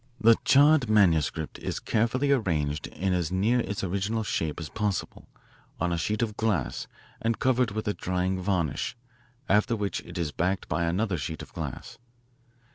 [0.19, 5.27] The charred manuscript is carefully arranged in as near its original shape as possible,
[5.79, 6.87] on a sheet of glass
[7.21, 8.97] and covered with a drying varnish,
[9.47, 11.99] after which it is backed by another sheet of glass.